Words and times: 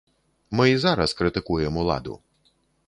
Мы 0.59 0.65
і 0.71 0.79
зараз 0.85 1.15
крытыкуем 1.21 1.73
уладу. 1.85 2.13